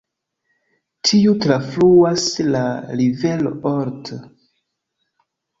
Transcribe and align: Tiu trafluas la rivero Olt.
Tiu 1.09 1.33
trafluas 1.43 2.25
la 2.55 2.63
rivero 3.03 3.55
Olt. 3.75 4.11